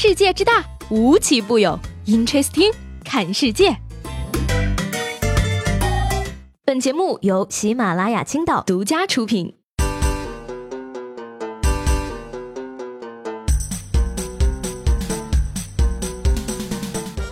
[0.00, 1.76] 世界之大，无奇不有。
[2.06, 2.72] Interesting，
[3.04, 3.76] 看世界。
[6.64, 9.56] 本节目由喜马拉雅青岛独家出品。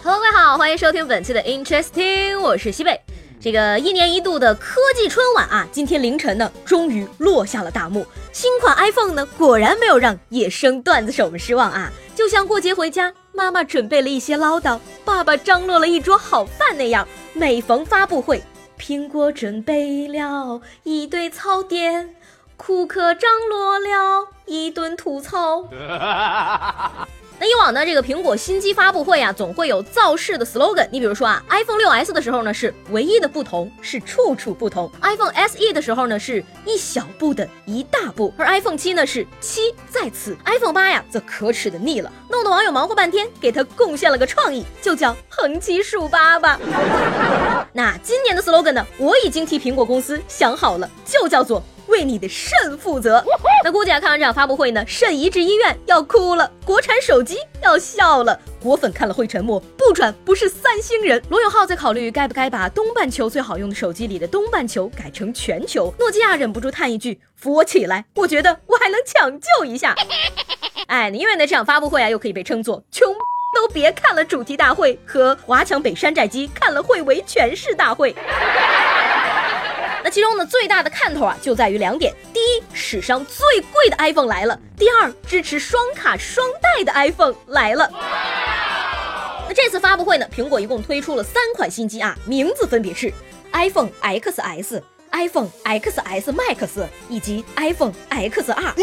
[0.03, 3.01] Hello，各位好，欢迎收听本期的 Interesting，我是西贝。
[3.41, 8.05] 这个一年一度的科技春晚啊，今天凌晨呢，终于落下了大幕。
[8.33, 11.93] 新款 iPhone 呢，果然没有让野生段子手们失望啊！
[12.17, 17.07] 就像过节回家，妈妈准备了一些唠叨，爸爸张罗了一桌好饭那样。
[17.35, 18.43] 每逢发布会，
[18.81, 22.17] 苹果准备了一堆槽点，
[22.57, 25.69] 库克张罗了一顿吐槽。
[27.39, 30.89] 那以往呢，这个苹果新机发布会啊，总会有造势的 slogan。
[30.91, 46.59] 你比如说啊，iPhone 6s 的时候呢，是唯一的不同是处处不同；iPhone SE 的时候呢，是一小步的一大步；而 iPhone 七呢，是七在此；iPhone 八呀，则可耻的腻了，弄得网友忙活半天，给他贡献了个创意，就叫横七竖八吧。
[47.75, 51.63] 那今年的 slogan 呢，我已经替苹果公司想好了，就叫做。
[51.97, 53.25] 为你的肾负责。
[53.65, 61.23] 那估计啊，看完这场发布会呢，肾移植医院要哭了，国产手机要笑了，果粉看了会沉默，不转不是三星人。
[61.31, 65.93] 罗永浩在考虑该不该把东半球最好用的手机里的东半球改成全球。
[65.99, 69.97] 诺基亚忍不住叹一句：“扶我起来，我觉得我还能抢救一下。”
[70.87, 73.11] 哎，因为呢，这场发布会啊，又可以被称作穷
[73.55, 78.15] 都别看了主题大会和华强北山寨机看了会为全市大会。
[80.07, 87.91] 那其中呢，最大的看头啊，就在于两点：第一，史上最贵的 iPhone 来了；第二，支持双卡双待的 iPhone 来了。
[89.49, 93.13] 那这次发布会呢，苹果一共推出了三款新机啊，名字分别是
[93.53, 98.75] iPhone XS、iPhone XS Max 以及 iPhone XR。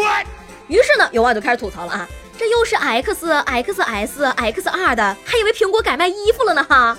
[0.67, 2.09] 于是呢，有网友就开始吐槽了啊。
[2.37, 6.97] 这又是 X X S X R 的，还以为苹果改卖衣服了呢哈。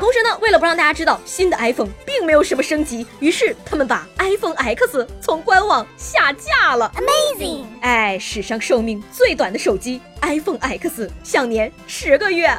[0.00, 6.90] 同时呢，为了不让大家知道新的 iPhone 并没有什么升级，于是他们把 iPhone X 从官网下架了。
[6.96, 7.64] Amazing！
[7.80, 12.50] 哎，史上寿命最短的手机 iPhone X，享年十个月。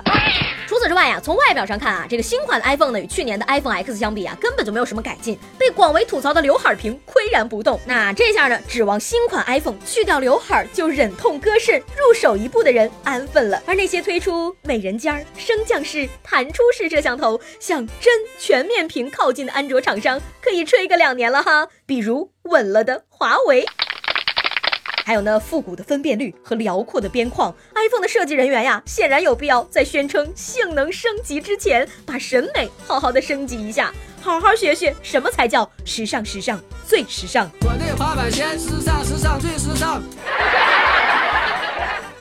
[0.68, 5.38] 除此之外呀，从外表上看啊，这个新款的 iPhone 呢，与去年的 iPhone X 相比啊，根本就没有什么改进。
[5.59, 7.79] 被广为吐槽的刘海屏岿然不动。
[7.85, 13.59] 那这下呢，指望新款 iPhone 去掉刘海就忍痛割是入手一步的人安分了。
[13.65, 21.67] 而那些推出美人尖儿、升降式、弹出式摄像头，向真全面屏靠近的安卓厂商，可以吹个两年了哈。
[21.87, 23.65] 比如稳了的华为。
[25.03, 37.49] 还有呢，复古的分辨率和辽阔的边框，iPhone 的设计人员呀，显然有必要在宣称性能升级之前，把审美好好的升级一下，好好学学什么才叫时尚，时尚最时尚。
[37.61, 40.03] 我那滑板鞋时尚，时尚最时尚。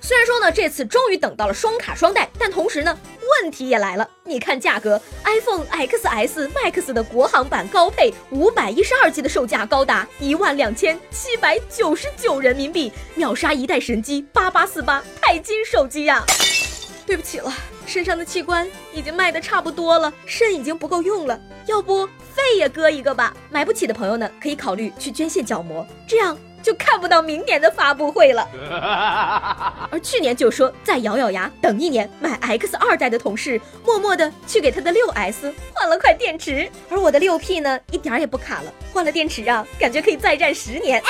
[0.06, 2.94] 虽然说呢，这次终于等到了双卡双待，但同时呢，
[3.40, 4.06] 问题也来了。
[4.22, 16.22] 你看价格，iPhone XS Max 的国行版高配五百一十二 G 的售价高达一万两千七百九十九人民币，秒杀一代神机八八四八钛金手机呀！
[17.06, 17.50] 对不起了，
[17.86, 23.34] 身上的器官已经卖的差不多了，肾已经不够用了，要不肺也割一个吧？
[23.48, 26.36] 买不起的朋友呢，可以考虑去捐献角膜，这样。
[26.64, 28.48] 就看不到明年的发布会了。
[29.92, 36.68] 而去年就说再咬咬牙等一年买 X 二代的同事，默默的去给他的六 S 换了块电池。
[36.88, 41.02] 而我的六 P 呢，一点也不卡了，换了电池啊，感觉可以再战十年。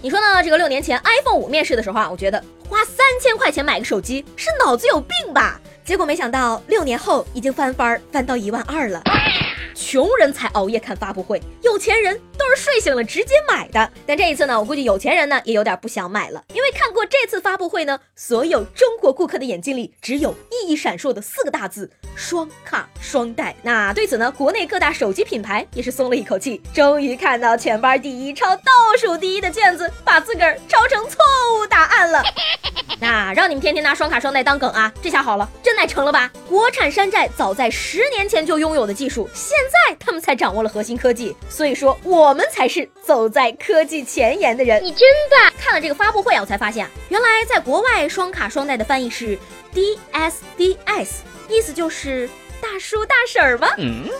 [0.00, 0.42] 你说呢？
[0.42, 5.60] 这个六年前 iPhone 五面世的时候啊，我觉得花三千块钱买个手机是脑子有病吧？
[5.84, 9.02] 结果没想到六年后已经翻番翻到一万二了。
[9.80, 13.88] 穷人才熬夜看发布会，有钱人都是睡醒了直接买的。
[14.04, 23.54] 但这一次呢，我估计有钱人呢也有点不想买了，因为看过这次发布会呢，所有中国顾客的眼睛里只有熠熠闪烁的四个大字：双卡双待。
[23.62, 31.18] 那对此呢，国内各大手机品牌也是松了一口气，终于看到全班第一抄倒数第一的卷子，把自个儿抄成错
[31.54, 32.20] 误答案了。
[33.00, 36.28] 那让你们天天拿双卡双待当梗啊，这下好了，真乃成了吧？
[36.48, 44.82] 国产山寨早在十年前就拥有的技术，现在他们才掌握了核心科技，所以说我们才是走在科技前沿的人。
[44.82, 45.52] 你真棒！
[45.56, 49.38] 看了这个发布会啊，我才发现啊，原来在国外双卡双待的翻译是
[49.74, 51.08] DSDS，
[51.48, 52.28] 意思就是
[52.78, 53.68] 叔大婶儿吗？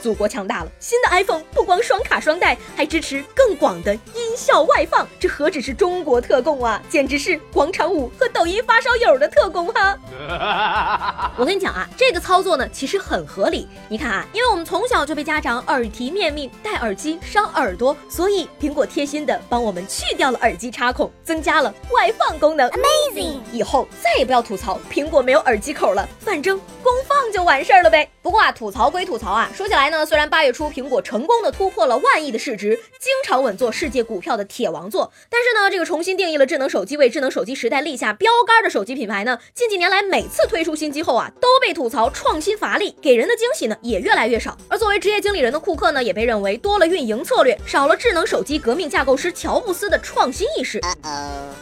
[0.02, 11.32] 祖国强大了，新的 iPhone 不光双卡双待，还支持更广的音效外放，这何止是中国特供啊，简直是广场舞和抖音发烧友的特供哈！
[11.37, 13.69] 我跟你讲啊，这个操作呢其实很合理。
[13.88, 22.69] 你看啊，因为我们从小就被家长耳提面命戴耳机伤耳朵，所以苹果贴心的帮我们去掉了耳机插孔，增加了外放功能。
[22.70, 23.40] Amazing！
[23.52, 28.08] 以后再也不要吐槽苹果没有耳机口了，反正功放就完事儿了呗。
[28.22, 44.56] 不过啊，吐槽归吐槽啊，说起来呢，虽然八月初苹果成功的突破了万亿的市值，经常稳坐世界股票的铁王座，但是呢，这个重新定义了智能手机为智能手机时代立下标杆的手机品牌呢，近几年来每次推出新机后啊，都被吐槽创新乏力，给人的惊喜呢也越来越少。
[44.69, 50.81] 而作为职业经理人的库克呢，也被认为多了运营策略，少了智能手机革命架构师乔布斯的创新意识。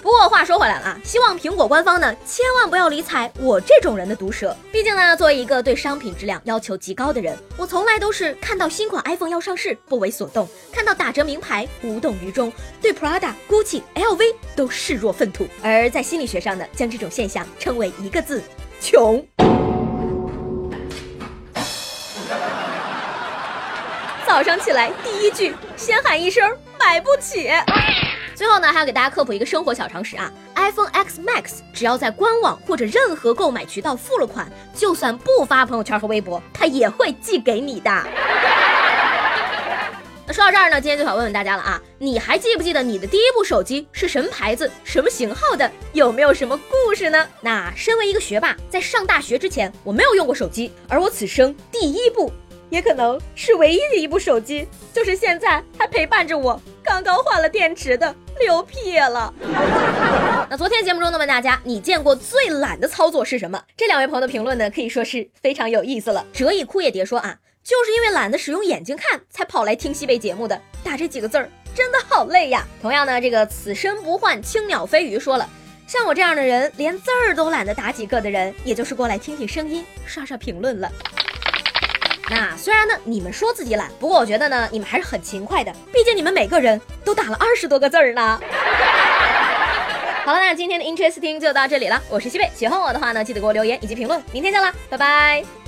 [0.02, 4.56] 不过话说回来了啊，希望苹果官方呢，千万不要理睬我这种人的毒舌。
[4.72, 15.46] 毕竟呢，作为一个对商品质量要求极高的人，我从来都是看到新款 iPhone 要上市不为所动，看到打折名牌无动于衷，对 Prada、Gucci、LV 都视若粪土。
[15.62, 18.42] 而在心理学上呢，将这种现象称为一个字：
[18.80, 19.26] 穷。
[24.26, 27.48] 早上起来第一句先喊一声买不起。
[28.36, 37.90] 最后呢，还要给大家科普一个生活小常识啊，iPhone X Max 只要在官网或者任何购买渠道付了款，就算不发朋友圈和微博，它也会寄给你的。
[40.26, 45.70] 那 说到这儿呢，今天就想问问大家了啊，你还记不记得你的第一部手机是什么牌子、什么型号的？
[45.94, 47.26] 有没有什么故事呢？
[47.40, 52.30] 那身为一个学霸，在上大学之前，我没有用过手机，而我此生第一部。
[52.68, 56.60] 也可能是唯一的一部手机，就是现在还陪伴着我。
[56.82, 59.32] 刚刚换了电池的，流屁了。
[60.48, 63.62] 那昨天节目中呢，问大家，你见过最懒的操作是什么？
[63.76, 66.24] 这两位朋友的评论呢，可以说是非常有意思了。
[66.32, 70.60] 折翼枯叶蝶说啊，就是因为懒得使用眼睛看，才跑来听西北节目的。
[70.84, 72.64] 打这几个字儿，真的好累呀。
[72.80, 75.48] 同样呢，这个此生不换青鸟飞鱼说了，
[75.86, 80.90] 像我这样的人，连字儿都懒得打几个的人，也就是过来听听声音，刷刷评论了。
[82.28, 85.72] 那虽然呢，你们说自己懒，不过我觉得呢，你们还是很勤快的。
[85.92, 88.40] 毕竟你们每个人都打了二十多个字儿呢。
[90.24, 92.02] 好了，那今天的 Interesting 就到这里了。
[92.08, 94.20] 我是西贝，喜欢我的话呢，记得给我留言以及评论。
[94.32, 95.65] 明天见啦，拜拜。